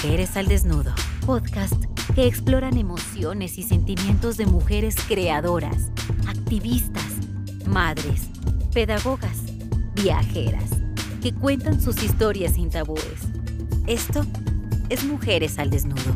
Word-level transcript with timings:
Mujeres 0.00 0.36
al 0.36 0.46
Desnudo, 0.46 0.92
podcast 1.26 1.74
que 2.14 2.24
exploran 2.24 2.76
emociones 2.76 3.58
y 3.58 3.64
sentimientos 3.64 4.36
de 4.36 4.46
mujeres 4.46 4.94
creadoras, 5.08 5.90
activistas, 6.28 7.14
madres, 7.66 8.28
pedagogas, 8.72 9.38
viajeras, 10.00 10.70
que 11.20 11.34
cuentan 11.34 11.80
sus 11.80 12.00
historias 12.00 12.52
sin 12.52 12.70
tabúes. 12.70 13.02
Esto 13.88 14.24
es 14.88 15.02
Mujeres 15.04 15.58
al 15.58 15.70
Desnudo. 15.70 16.14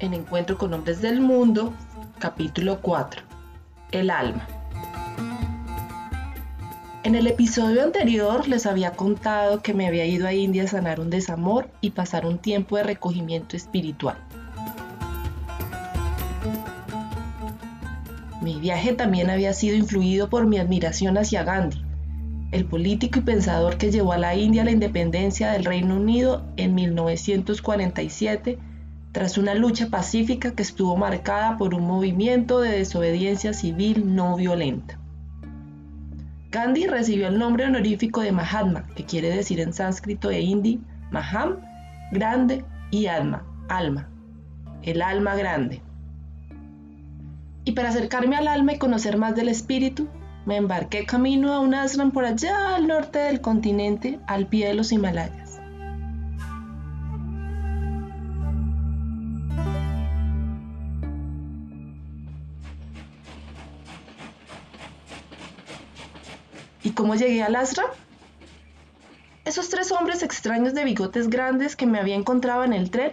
En 0.00 0.12
Encuentro 0.12 0.58
con 0.58 0.74
Hombres 0.74 1.00
del 1.00 1.22
Mundo, 1.22 1.72
capítulo 2.18 2.82
4. 2.82 3.22
El 3.92 4.10
alma. 4.10 4.46
En 7.06 7.14
el 7.14 7.28
episodio 7.28 7.84
anterior 7.84 8.48
les 8.48 8.66
había 8.66 8.94
contado 8.94 9.62
que 9.62 9.72
me 9.72 9.86
había 9.86 10.04
ido 10.06 10.26
a 10.26 10.32
India 10.32 10.64
a 10.64 10.66
sanar 10.66 10.98
un 10.98 11.08
desamor 11.08 11.70
y 11.80 11.90
pasar 11.90 12.26
un 12.26 12.38
tiempo 12.38 12.76
de 12.76 12.82
recogimiento 12.82 13.56
espiritual. 13.56 14.16
Mi 18.42 18.58
viaje 18.58 18.92
también 18.92 19.30
había 19.30 19.52
sido 19.52 19.76
influido 19.76 20.28
por 20.28 20.48
mi 20.48 20.58
admiración 20.58 21.16
hacia 21.16 21.44
Gandhi, 21.44 21.80
el 22.50 22.64
político 22.64 23.20
y 23.20 23.22
pensador 23.22 23.76
que 23.78 23.92
llevó 23.92 24.12
a 24.12 24.18
la 24.18 24.34
India 24.34 24.64
la 24.64 24.72
independencia 24.72 25.52
del 25.52 25.64
Reino 25.64 25.94
Unido 25.94 26.42
en 26.56 26.74
1947 26.74 28.58
tras 29.12 29.38
una 29.38 29.54
lucha 29.54 29.90
pacífica 29.90 30.56
que 30.56 30.62
estuvo 30.64 30.96
marcada 30.96 31.56
por 31.56 31.72
un 31.72 31.86
movimiento 31.86 32.58
de 32.58 32.78
desobediencia 32.78 33.52
civil 33.52 34.16
no 34.16 34.34
violenta. 34.34 34.98
Gandhi 36.50 36.86
recibió 36.86 37.28
el 37.28 37.38
nombre 37.38 37.64
honorífico 37.64 38.20
de 38.20 38.32
Mahatma, 38.32 38.86
que 38.94 39.04
quiere 39.04 39.30
decir 39.30 39.60
en 39.60 39.72
sánscrito 39.72 40.30
e 40.30 40.40
hindi 40.40 40.80
Maham, 41.10 41.58
grande, 42.12 42.64
y 42.90 43.06
Atma, 43.06 43.44
alma, 43.68 44.08
el 44.82 45.02
alma 45.02 45.34
grande. 45.34 45.82
Y 47.64 47.72
para 47.72 47.88
acercarme 47.88 48.36
al 48.36 48.46
alma 48.46 48.74
y 48.74 48.78
conocer 48.78 49.16
más 49.16 49.34
del 49.34 49.48
espíritu, 49.48 50.08
me 50.44 50.56
embarqué 50.56 51.04
camino 51.04 51.52
a 51.52 51.60
un 51.60 51.74
ashram 51.74 52.12
por 52.12 52.24
allá 52.24 52.76
al 52.76 52.86
norte 52.86 53.18
del 53.18 53.40
continente, 53.40 54.20
al 54.28 54.46
pie 54.46 54.68
de 54.68 54.74
los 54.74 54.92
Himalayas. 54.92 55.45
Cómo 66.96 67.14
llegué 67.14 67.44
al 67.44 67.54
ashram? 67.54 67.86
Esos 69.44 69.68
tres 69.68 69.92
hombres 69.92 70.24
extraños 70.24 70.74
de 70.74 70.84
bigotes 70.84 71.30
grandes 71.30 71.76
que 71.76 71.86
me 71.86 72.00
había 72.00 72.16
encontrado 72.16 72.64
en 72.64 72.72
el 72.72 72.90
tren 72.90 73.12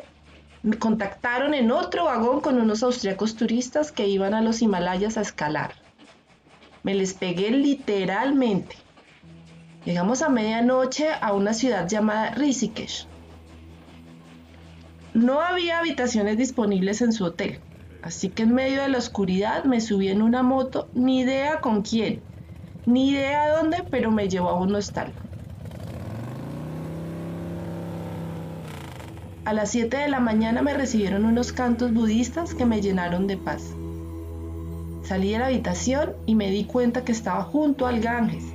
me 0.63 0.79
contactaron 0.79 1.53
en 1.53 1.69
otro 1.69 2.05
vagón 2.05 2.41
con 2.41 2.59
unos 2.59 2.81
austriacos 2.81 3.35
turistas 3.35 3.91
que 3.91 4.07
iban 4.07 4.33
a 4.33 4.41
los 4.41 4.63
Himalayas 4.63 5.17
a 5.17 5.21
escalar. 5.21 5.75
Me 6.81 6.95
les 6.95 7.13
pegué 7.13 7.51
literalmente. 7.51 8.77
Llegamos 9.85 10.21
a 10.21 10.29
medianoche 10.29 11.09
a 11.21 11.33
una 11.33 11.53
ciudad 11.53 11.87
llamada 11.87 12.33
Rishikesh. 12.35 13.05
No 15.13 15.41
había 15.41 15.79
habitaciones 15.79 16.37
disponibles 16.37 17.01
en 17.01 17.11
su 17.11 17.25
hotel, 17.25 17.59
así 18.01 18.29
que 18.29 18.43
en 18.43 18.55
medio 18.55 18.81
de 18.81 18.87
la 18.87 18.97
oscuridad 18.97 19.65
me 19.65 19.81
subí 19.81 20.07
en 20.07 20.21
una 20.21 20.41
moto, 20.41 20.89
ni 20.93 21.19
idea 21.19 21.59
con 21.59 21.81
quién 21.81 22.21
ni 22.85 23.11
idea 23.11 23.55
dónde, 23.55 23.83
pero 23.89 24.11
me 24.11 24.27
llevó 24.27 24.49
a 24.49 24.59
un 24.59 24.75
hostal. 24.75 25.13
A 29.45 29.53
las 29.53 29.71
7 29.71 29.97
de 29.97 30.07
la 30.09 30.19
mañana 30.19 30.61
me 30.61 30.73
recibieron 30.73 31.25
unos 31.25 31.51
cantos 31.51 31.93
budistas 31.93 32.53
que 32.53 32.65
me 32.65 32.81
llenaron 32.81 33.27
de 33.27 33.37
paz. 33.37 33.63
Salí 35.03 35.31
de 35.31 35.39
la 35.39 35.47
habitación 35.47 36.13
y 36.25 36.35
me 36.35 36.49
di 36.49 36.63
cuenta 36.63 37.03
que 37.03 37.11
estaba 37.11 37.43
junto 37.43 37.85
al 37.85 37.99
Ganges, 37.99 38.45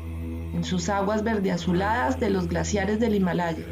en 0.55 0.65
sus 0.65 0.89
aguas 0.89 1.23
verde 1.23 1.53
azuladas 1.53 2.19
de 2.21 2.31
los 2.31 2.49
glaciares 2.49 3.01
del 3.01 3.15
Himalaya, 3.15 3.65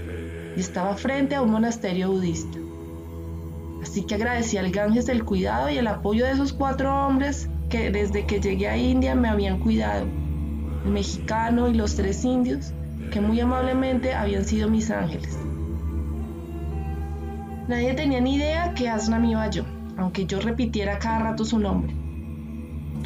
y 0.57 0.61
estaba 0.61 0.95
frente 0.95 1.35
a 1.35 1.43
un 1.43 1.51
monasterio 1.51 2.11
budista. 2.11 2.59
Así 3.83 4.05
que 4.05 4.15
agradecí 4.15 4.59
al 4.59 4.71
Ganges 4.71 5.09
el 5.09 5.25
cuidado 5.25 5.71
y 5.71 5.79
el 5.79 5.87
apoyo 5.87 6.27
de 6.27 6.33
esos 6.33 6.53
cuatro 6.53 6.95
hombres 7.07 7.49
que 7.71 7.91
desde 7.91 8.27
que 8.27 8.41
llegué 8.41 8.69
a 8.69 8.77
India 8.77 9.15
me 9.15 9.29
habían 9.29 9.59
cuidado 9.59 10.07
mexicano 10.87 11.69
y 11.69 11.75
los 11.75 11.97
tres 11.97 12.25
indios, 12.25 12.73
que 13.11 13.21
muy 13.21 13.41
amablemente 13.41 14.15
habían 14.15 14.45
sido 14.45 14.69
mis 14.69 14.91
ángeles. 14.91 15.39
Nadie 17.69 17.95
tenía 17.95 18.21
ni 18.21 18.37
idea 18.37 18.75
que 18.75 18.89
Asnam 18.89 19.25
iba 19.25 19.51
yo, 19.51 19.65
aunque 19.97 20.27
yo 20.27 20.41
repitiera 20.41 20.99
cada 20.99 21.19
rato 21.19 21.45
su 21.45 21.59
nombre. 21.59 21.95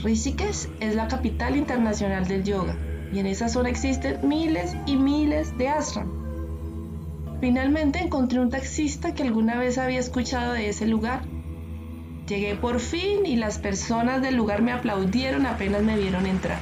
Rishikesh 0.02 0.68
es 0.80 0.94
la 0.94 1.08
capital 1.08 1.56
internacional 1.56 2.26
del 2.26 2.44
yoga 2.44 2.76
y 3.12 3.18
en 3.18 3.26
esa 3.26 3.48
zona 3.48 3.68
existen 3.68 4.26
miles 4.26 4.76
y 4.86 4.97
miles 4.97 5.56
de 5.58 5.68
ashram. 5.68 6.08
Finalmente 7.41 8.00
encontré 8.00 8.38
un 8.38 8.50
taxista 8.50 9.14
que 9.14 9.22
alguna 9.22 9.58
vez 9.58 9.78
había 9.78 9.98
escuchado 9.98 10.52
de 10.52 10.68
ese 10.68 10.86
lugar. 10.86 11.22
Llegué 12.28 12.54
por 12.54 12.80
fin 12.80 13.24
y 13.24 13.36
las 13.36 13.58
personas 13.58 14.20
del 14.20 14.36
lugar 14.36 14.62
me 14.62 14.72
aplaudieron 14.72 15.47
apenas 15.47 15.82
me 15.82 15.97
vieron 15.97 16.26
entrar. 16.26 16.60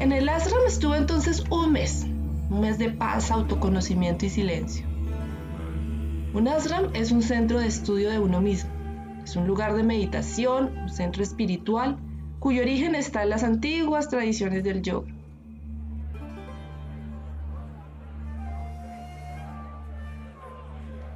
En 0.00 0.12
el 0.12 0.30
ashram 0.30 0.62
estuve 0.66 0.96
entonces 0.96 1.44
un 1.50 1.72
mes, 1.72 2.06
un 2.48 2.62
mes 2.62 2.78
de 2.78 2.88
paz, 2.88 3.30
autoconocimiento 3.30 4.24
y 4.24 4.30
silencio. 4.30 4.86
Un 6.32 6.48
ashram 6.48 6.88
es 6.94 7.12
un 7.12 7.20
centro 7.20 7.60
de 7.60 7.66
estudio 7.66 8.08
de 8.08 8.18
uno 8.18 8.40
mismo. 8.40 8.70
Es 9.22 9.36
un 9.36 9.46
lugar 9.46 9.74
de 9.74 9.82
meditación, 9.82 10.74
un 10.78 10.88
centro 10.88 11.22
espiritual, 11.22 11.98
cuyo 12.38 12.62
origen 12.62 12.94
está 12.94 13.24
en 13.24 13.28
las 13.28 13.44
antiguas 13.44 14.08
tradiciones 14.08 14.64
del 14.64 14.80
yoga. 14.80 15.12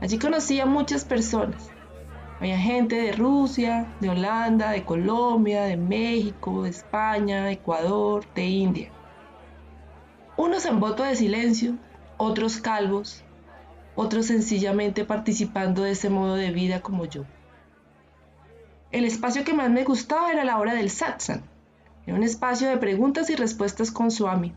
Allí 0.02 0.18
conocí 0.18 0.60
a 0.60 0.66
muchas 0.66 1.06
personas, 1.06 1.70
había 2.40 2.58
gente 2.58 2.96
de 2.96 3.12
Rusia, 3.12 3.86
de 4.00 4.10
Holanda, 4.10 4.70
de 4.70 4.84
Colombia, 4.84 5.64
de 5.64 5.76
México, 5.76 6.62
de 6.62 6.70
España, 6.70 7.44
de 7.44 7.52
Ecuador, 7.52 8.24
de 8.34 8.44
India. 8.44 8.90
Unos 10.36 10.66
en 10.66 10.80
voto 10.80 11.04
de 11.04 11.14
silencio, 11.14 11.76
otros 12.16 12.58
calvos, 12.60 13.22
otros 13.94 14.26
sencillamente 14.26 15.04
participando 15.04 15.82
de 15.82 15.92
ese 15.92 16.10
modo 16.10 16.34
de 16.34 16.50
vida 16.50 16.80
como 16.80 17.04
yo. 17.04 17.24
El 18.90 19.04
espacio 19.04 19.44
que 19.44 19.54
más 19.54 19.70
me 19.70 19.84
gustaba 19.84 20.32
era 20.32 20.44
la 20.44 20.58
hora 20.58 20.74
del 20.74 20.90
satsang. 20.90 21.42
Era 22.06 22.16
un 22.16 22.22
espacio 22.22 22.68
de 22.68 22.76
preguntas 22.76 23.30
y 23.30 23.36
respuestas 23.36 23.90
con 23.90 24.10
Swami. 24.10 24.54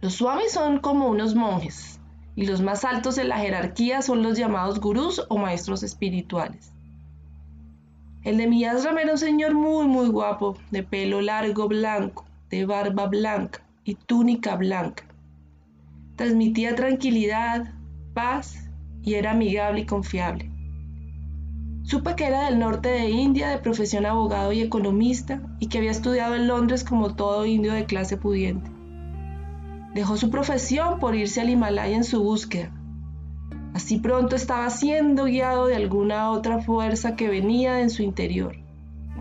Los 0.00 0.14
Swamis 0.14 0.52
son 0.52 0.78
como 0.78 1.08
unos 1.08 1.34
monjes, 1.34 1.97
y 2.38 2.46
los 2.46 2.62
más 2.62 2.84
altos 2.84 3.18
en 3.18 3.30
la 3.30 3.38
jerarquía 3.38 4.00
son 4.00 4.22
los 4.22 4.38
llamados 4.38 4.78
gurús 4.78 5.26
o 5.28 5.38
maestros 5.38 5.82
espirituales. 5.82 6.70
El 8.22 8.36
de 8.36 8.46
mi 8.46 8.62
era 8.62 8.78
un 9.10 9.18
señor 9.18 9.54
muy 9.54 9.88
muy 9.88 10.06
guapo, 10.06 10.56
de 10.70 10.84
pelo 10.84 11.20
largo 11.20 11.66
blanco, 11.66 12.26
de 12.48 12.64
barba 12.64 13.06
blanca 13.08 13.66
y 13.82 13.96
túnica 13.96 14.54
blanca. 14.54 15.02
Transmitía 16.14 16.76
tranquilidad, 16.76 17.74
paz 18.14 18.70
y 19.02 19.14
era 19.14 19.32
amigable 19.32 19.80
y 19.80 19.86
confiable. 19.86 20.48
Supe 21.82 22.14
que 22.14 22.26
era 22.26 22.44
del 22.44 22.60
norte 22.60 22.88
de 22.88 23.10
India, 23.10 23.48
de 23.48 23.58
profesión 23.58 24.06
abogado 24.06 24.52
y 24.52 24.60
economista, 24.60 25.42
y 25.58 25.66
que 25.66 25.78
había 25.78 25.90
estudiado 25.90 26.36
en 26.36 26.46
Londres 26.46 26.84
como 26.84 27.16
todo 27.16 27.46
indio 27.46 27.72
de 27.72 27.86
clase 27.86 28.16
pudiente. 28.16 28.77
Dejó 29.98 30.16
su 30.16 30.30
profesión 30.30 31.00
por 31.00 31.16
irse 31.16 31.40
al 31.40 31.50
Himalaya 31.50 31.96
en 31.96 32.04
su 32.04 32.22
búsqueda. 32.22 32.70
Así 33.74 33.98
pronto 33.98 34.36
estaba 34.36 34.70
siendo 34.70 35.24
guiado 35.24 35.66
de 35.66 35.74
alguna 35.74 36.30
otra 36.30 36.60
fuerza 36.60 37.16
que 37.16 37.28
venía 37.28 37.80
en 37.80 37.90
su 37.90 38.04
interior, 38.04 38.54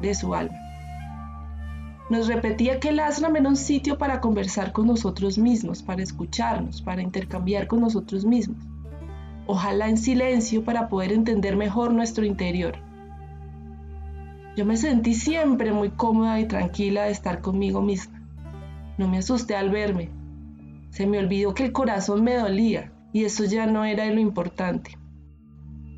de 0.03 0.13
su 0.13 0.35
alma. 0.35 0.55
Nos 2.11 2.27
repetía 2.27 2.79
que 2.79 2.89
el 2.89 2.99
ashram 2.99 3.35
era 3.37 3.49
un 3.49 3.55
sitio 3.55 3.97
para 3.97 4.21
conversar 4.21 4.71
con 4.71 4.85
nosotros 4.85 5.39
mismos, 5.39 5.81
para 5.81 6.03
escucharnos, 6.03 6.83
para 6.83 7.01
intercambiar 7.01 7.65
con 7.65 7.81
nosotros 7.81 8.23
mismos. 8.23 8.63
Ojalá 9.47 9.89
en 9.89 9.97
silencio 9.97 10.63
para 10.63 10.89
poder 10.89 11.11
entender 11.11 11.55
mejor 11.55 11.91
nuestro 11.91 12.23
interior. 12.23 12.75
Yo 14.55 14.63
me 14.63 14.77
sentí 14.77 15.15
siempre 15.15 15.73
muy 15.73 15.89
cómoda 15.89 16.39
y 16.39 16.45
tranquila 16.45 17.05
de 17.05 17.13
estar 17.13 17.41
conmigo 17.41 17.81
misma. 17.81 18.21
No 18.99 19.07
me 19.07 19.17
asusté 19.17 19.55
al 19.55 19.71
verme, 19.71 20.11
se 20.97 21.05
me 21.05 21.19
olvidó 21.19 21.53
que 21.53 21.63
el 21.63 21.73
corazón 21.73 22.23
me 22.23 22.33
dolía 22.33 22.91
y 23.13 23.25
eso 23.25 23.43
ya 23.43 23.67
no 23.67 23.85
era 23.85 24.07
lo 24.07 24.19
importante. 24.19 24.97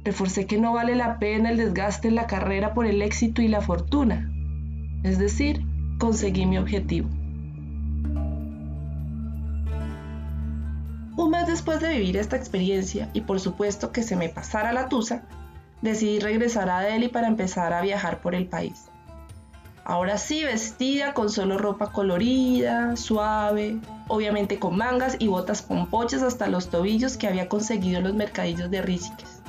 Reforcé 0.04 0.46
que 0.46 0.60
no 0.60 0.74
vale 0.74 0.94
la 0.94 1.20
pena 1.20 1.52
el 1.52 1.56
desgaste 1.56 2.10
en 2.10 2.16
la 2.16 2.28
carrera 2.28 2.74
por 2.74 2.86
el 2.86 3.02
éxito 3.02 3.42
y 3.42 3.48
la 3.48 3.62
fortuna. 3.62 4.30
Es 5.04 5.18
decir, 5.18 5.64
conseguí 6.00 6.46
mi 6.46 6.58
objetivo. 6.58 7.08
Un 11.16 11.30
mes 11.32 11.48
después 11.48 11.80
de 11.80 11.94
vivir 11.94 12.18
esta 12.18 12.36
experiencia 12.36 13.10
y 13.14 13.22
por 13.22 13.40
supuesto 13.40 13.94
que 13.94 14.04
se 14.04 14.18
me 14.18 14.28
pasara 14.28 14.74
la 14.74 14.90
tusa, 14.90 15.24
decidí 15.82 16.20
regresar 16.20 16.70
a 16.70 16.82
Delhi 16.82 17.08
para 17.08 17.30
empezar 17.30 17.72
a 17.72 17.82
viajar 17.82 18.20
por 18.20 18.36
el 18.36 18.48
país. 18.48 18.89
Ahora 19.90 20.20
sí 20.20 20.44
vestida 20.44 21.16
con 21.16 21.32
solo 21.32 21.58
ropa 21.58 21.92
colorida, 21.92 22.96
suave, 22.96 23.80
obviamente 24.08 24.60
con 24.60 24.78
mangas 24.78 25.16
y 25.18 25.26
botas 25.26 25.64
pompochas 25.64 26.22
hasta 26.22 26.48
los 26.48 26.70
tobillos 26.70 27.18
que 27.18 27.28
había 27.28 27.50
conseguido 27.50 27.98
en 27.98 28.04
los 28.04 28.14
mercadillos 28.14 28.70
de 28.70 28.84
Ríciques. 28.84 29.42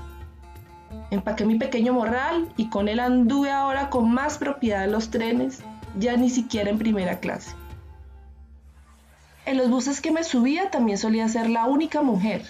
Empaqué 1.10 1.44
mi 1.44 1.58
pequeño 1.58 1.92
morral 1.92 2.50
y 2.56 2.70
con 2.70 2.88
él 2.88 3.00
anduve 3.00 3.50
ahora 3.50 3.90
con 3.90 4.14
más 4.14 4.38
propiedad 4.38 4.84
en 4.84 4.92
los 4.92 5.10
trenes, 5.10 5.60
ya 5.98 6.16
ni 6.16 6.30
siquiera 6.30 6.70
en 6.70 6.78
primera 6.78 7.20
clase. 7.20 7.54
En 9.44 9.58
los 9.58 9.68
buses 9.68 10.00
que 10.00 10.10
me 10.10 10.24
subía 10.24 10.70
también 10.70 10.96
solía 10.96 11.28
ser 11.28 11.50
la 11.50 11.66
única 11.66 12.00
mujer. 12.00 12.46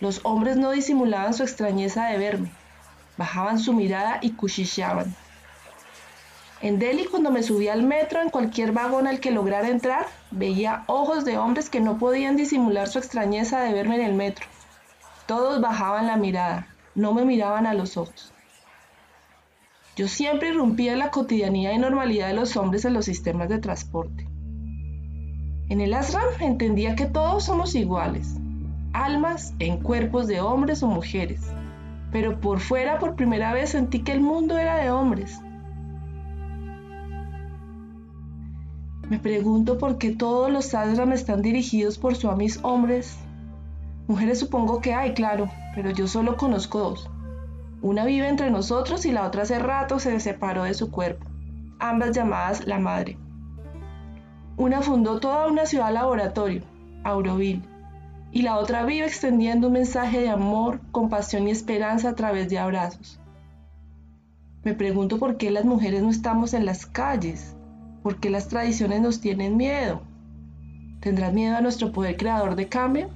Los 0.00 0.18
hombres 0.24 0.56
no 0.56 0.72
disimulaban 0.72 1.32
su 1.32 1.44
extrañeza 1.44 2.06
de 2.06 2.18
verme, 2.18 2.50
bajaban 3.16 3.60
su 3.60 3.72
mirada 3.72 4.18
y 4.20 4.32
cuchicheaban. 4.32 5.14
En 6.62 6.78
Delhi, 6.78 7.06
cuando 7.06 7.30
me 7.30 7.42
subía 7.42 7.72
al 7.72 7.82
metro, 7.82 8.20
en 8.20 8.28
cualquier 8.28 8.72
vagón 8.72 9.06
al 9.06 9.18
que 9.18 9.30
lograra 9.30 9.68
entrar, 9.68 10.06
veía 10.30 10.84
ojos 10.86 11.24
de 11.24 11.38
hombres 11.38 11.70
que 11.70 11.80
no 11.80 11.96
podían 11.96 12.36
disimular 12.36 12.88
su 12.88 12.98
extrañeza 12.98 13.60
de 13.60 13.72
verme 13.72 13.94
en 13.94 14.02
el 14.02 14.14
metro. 14.14 14.46
Todos 15.26 15.62
bajaban 15.62 16.06
la 16.06 16.18
mirada, 16.18 16.66
no 16.94 17.14
me 17.14 17.24
miraban 17.24 17.66
a 17.66 17.72
los 17.72 17.96
ojos. 17.96 18.34
Yo 19.96 20.06
siempre 20.06 20.50
irrumpía 20.50 20.92
en 20.92 20.98
la 20.98 21.10
cotidianidad 21.10 21.72
y 21.72 21.78
normalidad 21.78 22.28
de 22.28 22.34
los 22.34 22.56
hombres 22.56 22.84
en 22.84 22.92
los 22.92 23.06
sistemas 23.06 23.48
de 23.48 23.58
transporte. 23.58 24.28
En 25.70 25.80
el 25.80 25.94
ashram 25.94 26.28
entendía 26.40 26.94
que 26.94 27.06
todos 27.06 27.44
somos 27.44 27.74
iguales, 27.74 28.34
almas 28.92 29.54
en 29.60 29.78
cuerpos 29.78 30.26
de 30.26 30.40
hombres 30.40 30.82
o 30.82 30.88
mujeres, 30.88 31.40
pero 32.12 32.38
por 32.38 32.60
fuera 32.60 32.98
por 32.98 33.14
primera 33.14 33.54
vez 33.54 33.70
sentí 33.70 34.02
que 34.02 34.12
el 34.12 34.20
mundo 34.20 34.58
era 34.58 34.76
de 34.76 34.90
hombres. 34.90 35.40
Me 39.10 39.18
pregunto 39.18 39.76
por 39.76 39.98
qué 39.98 40.12
todos 40.12 40.52
los 40.52 40.72
ashram 40.72 41.12
están 41.12 41.42
dirigidos 41.42 41.98
por 41.98 42.14
swamis 42.14 42.60
hombres. 42.62 43.18
Mujeres 44.06 44.38
supongo 44.38 44.80
que 44.80 44.94
hay, 44.94 45.14
claro, 45.14 45.50
pero 45.74 45.90
yo 45.90 46.06
solo 46.06 46.36
conozco 46.36 46.78
dos. 46.78 47.10
Una 47.82 48.04
vive 48.04 48.28
entre 48.28 48.52
nosotros 48.52 49.04
y 49.06 49.10
la 49.10 49.26
otra 49.26 49.42
hace 49.42 49.58
rato 49.58 49.98
se 49.98 50.20
separó 50.20 50.62
de 50.62 50.74
su 50.74 50.92
cuerpo, 50.92 51.26
ambas 51.80 52.12
llamadas 52.12 52.68
la 52.68 52.78
madre. 52.78 53.18
Una 54.56 54.80
fundó 54.80 55.18
toda 55.18 55.48
una 55.48 55.66
ciudad 55.66 55.92
laboratorio, 55.92 56.62
Auroville, 57.02 57.62
y 58.30 58.42
la 58.42 58.58
otra 58.58 58.84
vive 58.84 59.06
extendiendo 59.06 59.66
un 59.66 59.72
mensaje 59.72 60.20
de 60.20 60.28
amor, 60.28 60.82
compasión 60.92 61.48
y 61.48 61.50
esperanza 61.50 62.10
a 62.10 62.14
través 62.14 62.48
de 62.48 62.60
abrazos. 62.60 63.18
Me 64.62 64.72
pregunto 64.74 65.18
por 65.18 65.36
qué 65.36 65.50
las 65.50 65.64
mujeres 65.64 66.00
no 66.00 66.10
estamos 66.10 66.54
en 66.54 66.64
las 66.64 66.86
calles, 66.86 67.56
por 68.02 68.16
qué 68.16 68.30
las 68.30 68.48
tradiciones 68.48 69.00
nos 69.00 69.20
tienen 69.20 69.56
miedo. 69.56 70.00
¿Tendrán 71.00 71.34
miedo 71.34 71.56
a 71.56 71.60
nuestro 71.60 71.92
poder 71.92 72.16
creador 72.16 72.56
de 72.56 72.68
cambio? 72.68 73.10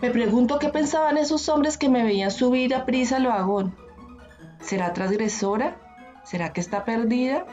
Me 0.00 0.10
pregunto 0.10 0.58
qué 0.58 0.68
pensaban 0.70 1.18
esos 1.18 1.48
hombres 1.48 1.76
que 1.76 1.88
me 1.88 2.02
veían 2.02 2.30
subir 2.30 2.74
a 2.74 2.86
prisa 2.86 3.16
al 3.16 3.26
vagón. 3.26 3.74
¿Será 4.60 4.92
transgresora? 4.92 5.76
¿Será 6.24 6.52
que 6.52 6.60
está 6.60 6.84
perdida? 6.84 7.44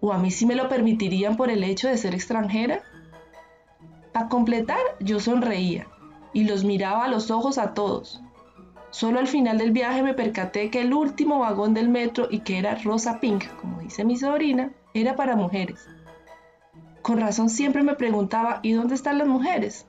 ¿O 0.00 0.12
a 0.12 0.18
mí 0.18 0.30
sí 0.30 0.46
me 0.46 0.54
lo 0.54 0.68
permitirían 0.68 1.36
por 1.36 1.50
el 1.50 1.64
hecho 1.64 1.88
de 1.88 1.98
ser 1.98 2.14
extranjera? 2.14 2.80
Para 4.12 4.28
completar, 4.28 4.78
yo 5.00 5.20
sonreía 5.20 5.86
y 6.32 6.44
los 6.44 6.64
miraba 6.64 7.04
a 7.04 7.08
los 7.08 7.30
ojos 7.30 7.58
a 7.58 7.74
todos. 7.74 8.20
Solo 8.90 9.18
al 9.18 9.28
final 9.28 9.58
del 9.58 9.70
viaje 9.70 10.02
me 10.02 10.14
percaté 10.14 10.70
que 10.70 10.80
el 10.80 10.94
último 10.94 11.40
vagón 11.40 11.74
del 11.74 11.88
metro 11.88 12.28
y 12.30 12.40
que 12.40 12.58
era 12.58 12.74
rosa 12.76 13.20
pink, 13.20 13.44
como 13.60 13.80
dice 13.80 14.04
mi 14.04 14.16
sobrina, 14.16 14.72
era 14.94 15.14
para 15.14 15.36
mujeres. 15.36 15.86
Con 17.02 17.20
razón 17.20 17.50
siempre 17.50 17.82
me 17.82 17.94
preguntaba, 17.94 18.60
¿y 18.62 18.72
dónde 18.72 18.94
están 18.94 19.18
las 19.18 19.28
mujeres? 19.28 19.86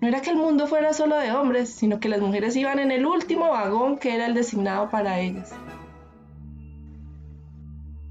No 0.00 0.08
era 0.08 0.20
que 0.20 0.30
el 0.30 0.36
mundo 0.36 0.66
fuera 0.66 0.92
solo 0.92 1.16
de 1.16 1.32
hombres, 1.32 1.70
sino 1.70 2.00
que 2.00 2.08
las 2.08 2.20
mujeres 2.20 2.56
iban 2.56 2.78
en 2.78 2.90
el 2.90 3.06
último 3.06 3.50
vagón 3.50 3.98
que 3.98 4.14
era 4.14 4.26
el 4.26 4.34
designado 4.34 4.90
para 4.90 5.20
ellas. 5.20 5.54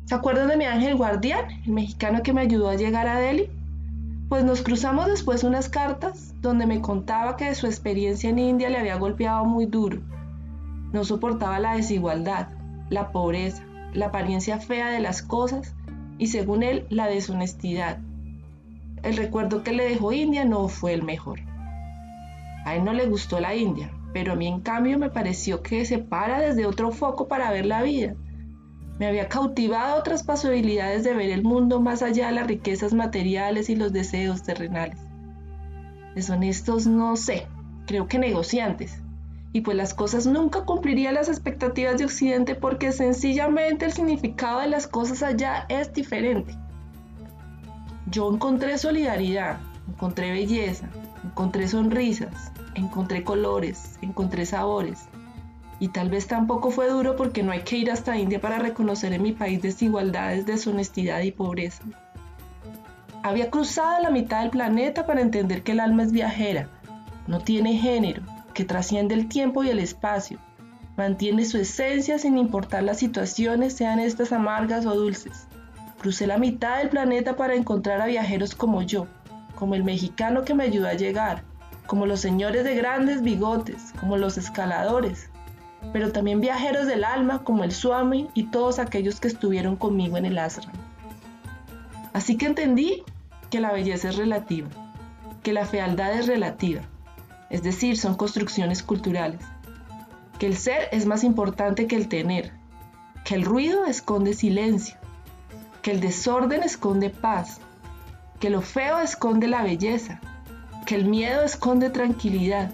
¿Se 0.06 0.14
acuerdan 0.14 0.48
de 0.48 0.58
mi 0.58 0.66
ángel 0.66 0.96
guardián, 0.96 1.46
el 1.66 1.72
mexicano 1.72 2.22
que 2.22 2.32
me 2.32 2.42
ayudó 2.42 2.70
a 2.70 2.76
llegar 2.76 3.08
a 3.08 3.20
Delhi? 3.20 3.50
Pues 4.30 4.44
nos 4.44 4.64
cruzamos 4.64 5.06
después 5.06 5.44
unas 5.44 5.70
cartas 5.70 6.34
donde 6.42 6.66
me 6.66 6.82
contaba 6.82 7.38
que 7.38 7.54
su 7.54 7.68
experiencia 7.68 8.30
en 8.30 8.40
India 8.40 8.70
le 8.70 8.80
había 8.80 8.98
golpeado 8.98 9.46
muy 9.46 9.68
duro. 9.68 10.02
No 10.92 11.04
soportaba 11.04 11.60
la 11.60 11.76
desigualdad, 11.76 12.48
la 12.90 13.12
pobreza, 13.12 13.64
la 13.94 14.08
apariencia 14.08 14.58
fea 14.60 14.90
de 14.90 15.00
las 15.00 15.22
cosas 15.22 15.76
y 16.18 16.28
según 16.28 16.64
él 16.64 16.88
la 16.90 17.08
deshonestidad. 17.08 18.00
El 19.04 19.16
recuerdo 19.16 19.62
que 19.62 19.74
le 19.74 19.88
dejó 19.88 20.12
India 20.12 20.44
no 20.44 20.68
fue 20.70 20.94
el 20.94 21.04
mejor. 21.04 21.42
A 22.66 22.76
él 22.76 22.84
no 22.84 22.94
le 22.94 23.06
gustó 23.06 23.40
la 23.40 23.54
India, 23.54 23.92
pero 24.12 24.34
a 24.34 24.36
mí 24.36 24.48
en 24.48 24.62
cambio 24.62 24.98
me 24.98 25.12
pareció 25.12 25.62
que 25.62 25.86
se 25.86 26.00
para 26.00 26.40
desde 26.40 26.66
otro 26.66 26.92
foco 26.92 27.28
para 27.28 27.52
ver 27.52 27.68
la 27.68 27.84
vida. 27.84 28.16
Me 28.98 29.08
había 29.08 29.28
cautivado 29.28 30.00
otras 30.00 30.24
posibilidades 30.24 31.04
de 31.04 31.14
ver 31.14 31.30
el 31.30 31.44
mundo 31.44 31.82
más 31.82 32.02
allá 32.02 32.28
de 32.28 32.34
las 32.34 32.48
riquezas 32.48 32.94
materiales 32.94 33.70
y 33.70 33.76
los 33.76 33.92
deseos 33.92 34.44
terrenales. 34.44 35.00
Deshonestos 36.16 36.88
no 36.88 37.18
sé, 37.18 37.48
creo 37.88 38.08
que 38.08 38.20
negociantes. 38.20 39.02
Y 39.52 39.62
pues 39.62 39.76
las 39.76 39.94
cosas 39.94 40.28
nunca 40.28 40.64
cumplirían 40.64 41.14
las 41.14 41.28
expectativas 41.28 41.98
de 41.98 42.06
Occidente 42.06 42.56
porque 42.56 42.94
sencillamente 42.94 43.86
el 43.86 43.92
significado 43.92 44.62
de 44.62 44.68
las 44.68 44.88
cosas 44.88 45.24
allá 45.24 45.66
es 45.68 45.94
diferente. 45.94 46.56
Yo 48.10 48.34
encontré 48.34 48.78
solidaridad, 48.78 49.60
encontré 49.90 50.32
belleza, 50.32 50.88
encontré 51.24 51.68
sonrisas, 51.68 52.52
encontré 52.76 53.24
colores, 53.24 53.98
encontré 54.02 54.46
sabores. 54.46 55.08
Y 55.80 55.90
tal 55.90 56.10
vez 56.10 56.28
tampoco 56.28 56.72
fue 56.72 56.90
duro 56.90 57.16
porque 57.16 57.44
no 57.44 57.52
hay 57.52 57.62
que 57.62 57.78
ir 57.78 57.92
hasta 57.92 58.18
India 58.18 58.40
para 58.40 58.60
reconocer 58.60 59.12
en 59.14 59.22
mi 59.22 59.34
país 59.34 59.62
desigualdades, 59.62 60.46
deshonestidad 60.46 61.22
y 61.22 61.32
pobreza. 61.32 61.84
Había 63.24 63.50
cruzado 63.50 64.02
la 64.02 64.12
mitad 64.12 64.42
del 64.42 64.52
planeta 64.52 65.06
para 65.06 65.22
entender 65.22 65.64
que 65.64 65.74
el 65.74 65.80
alma 65.80 66.04
es 66.04 66.12
viajera, 66.12 66.70
no 67.28 67.40
tiene 67.40 67.78
género, 67.78 68.22
que 68.54 68.66
trasciende 68.66 69.16
el 69.16 69.28
tiempo 69.28 69.64
y 69.64 69.70
el 69.70 69.80
espacio, 69.80 70.40
mantiene 70.96 71.46
su 71.46 71.58
esencia 71.58 72.20
sin 72.20 72.38
importar 72.38 72.84
las 72.84 73.00
situaciones, 73.00 73.74
sean 73.74 74.00
estas 74.00 74.32
amargas 74.32 74.86
o 74.86 74.96
dulces. 74.96 75.48
Crucé 76.00 76.28
la 76.28 76.38
mitad 76.38 76.78
del 76.78 76.90
planeta 76.90 77.36
para 77.36 77.56
encontrar 77.56 78.02
a 78.02 78.06
viajeros 78.06 78.56
como 78.56 78.82
yo, 78.82 79.08
como 79.56 79.76
el 79.76 79.84
mexicano 79.84 80.44
que 80.44 80.54
me 80.54 80.66
ayudó 80.66 80.88
a 80.88 80.94
llegar, 80.94 81.44
como 81.88 82.06
los 82.06 82.20
señores 82.20 82.64
de 82.64 82.76
grandes 82.76 83.22
bigotes, 83.22 83.92
como 84.00 84.18
los 84.18 84.38
escaladores, 84.38 85.30
pero 85.94 86.12
también 86.12 86.42
viajeros 86.42 86.88
del 86.88 87.04
alma 87.04 87.44
como 87.44 87.64
el 87.64 87.72
Swami 87.72 88.30
y 88.34 88.46
todos 88.46 88.80
aquellos 88.80 89.20
que 89.20 89.28
estuvieron 89.28 89.76
conmigo 89.76 90.18
en 90.18 90.26
el 90.26 90.38
ashram. 90.38 90.74
Así 92.14 92.38
que 92.38 92.46
entendí 92.46 93.04
que 93.50 93.60
la 93.60 93.72
belleza 93.72 94.10
es 94.10 94.18
relativa, 94.18 94.70
que 95.44 95.54
la 95.54 95.66
fealdad 95.66 96.14
es 96.14 96.28
relativa, 96.28 96.82
es 97.50 97.64
decir, 97.64 97.98
son 97.98 98.16
construcciones 98.16 98.84
culturales, 98.84 99.42
que 100.40 100.48
el 100.48 100.58
ser 100.58 100.90
es 100.92 101.06
más 101.06 101.24
importante 101.24 101.88
que 101.88 101.96
el 101.96 102.08
tener, 102.08 102.52
que 103.24 103.36
el 103.36 103.44
ruido 103.44 103.86
esconde 103.86 104.34
silencio, 104.34 104.96
que 105.82 105.92
el 105.92 106.00
desorden 106.00 106.64
esconde 106.64 107.10
paz, 107.10 107.60
que 108.40 108.50
lo 108.50 108.62
feo 108.62 109.00
esconde 109.00 109.48
la 109.48 109.64
belleza, 109.64 110.20
que 110.86 110.96
el 110.96 111.06
miedo 111.06 111.44
esconde 111.44 111.90
tranquilidad 111.90 112.72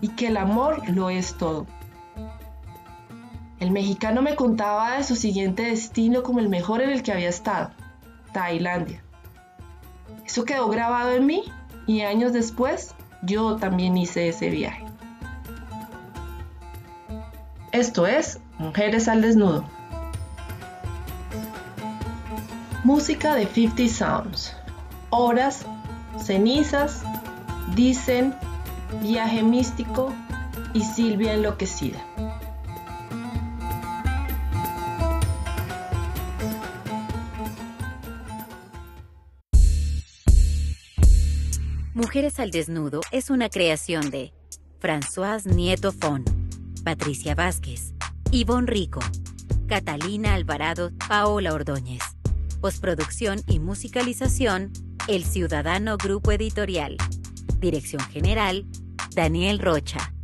y 0.00 0.08
que 0.08 0.28
el 0.28 0.36
amor 0.36 0.82
lo 0.88 1.10
es 1.10 1.34
todo. 1.34 1.66
El 3.66 3.72
mexicano 3.72 4.22
me 4.22 4.36
contaba 4.36 4.96
de 4.96 5.02
su 5.02 5.16
siguiente 5.16 5.64
destino 5.64 6.22
como 6.22 6.38
el 6.38 6.48
mejor 6.48 6.82
en 6.82 6.90
el 6.90 7.02
que 7.02 7.10
había 7.10 7.28
estado, 7.28 7.72
Tailandia. 8.32 9.02
Eso 10.24 10.44
quedó 10.44 10.68
grabado 10.68 11.10
en 11.10 11.26
mí 11.26 11.42
y 11.84 12.02
años 12.02 12.32
después 12.32 12.94
yo 13.22 13.56
también 13.56 13.96
hice 13.96 14.28
ese 14.28 14.50
viaje. 14.50 14.84
Esto 17.72 18.06
es 18.06 18.38
Mujeres 18.58 19.08
al 19.08 19.22
Desnudo. 19.22 19.64
Música 22.84 23.34
de 23.34 23.48
50 23.48 23.92
Sounds. 23.92 24.56
Horas, 25.10 25.66
cenizas 26.22 27.02
Dicen, 27.74 28.32
Viaje 29.02 29.42
Místico 29.42 30.14
y 30.72 30.82
Silvia 30.82 31.34
Enloquecida. 31.34 31.98
Mujeres 42.16 42.40
al 42.40 42.50
Desnudo 42.50 43.02
es 43.12 43.28
una 43.28 43.50
creación 43.50 44.08
de 44.08 44.32
Françoise 44.80 45.44
Nieto 45.54 45.92
Fon, 45.92 46.24
Patricia 46.82 47.34
Vázquez, 47.34 47.92
Ivonne 48.30 48.66
Rico, 48.66 49.00
Catalina 49.66 50.32
Alvarado, 50.32 50.92
Paola 51.10 51.52
Ordóñez. 51.52 52.02
Postproducción 52.62 53.42
y 53.46 53.58
musicalización, 53.58 54.72
El 55.08 55.26
Ciudadano 55.26 55.98
Grupo 55.98 56.32
Editorial. 56.32 56.96
Dirección 57.58 58.00
General, 58.08 58.64
Daniel 59.14 59.58
Rocha. 59.58 60.15